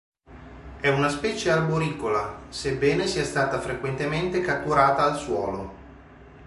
È 0.79 0.89
una 0.89 1.09
specie 1.09 1.51
arboricola, 1.51 2.45
sebbene 2.49 3.05
sia 3.05 3.23
stata 3.23 3.59
frequentemente 3.59 4.41
catturata 4.41 5.03
al 5.03 5.15
suolo. 5.19 5.73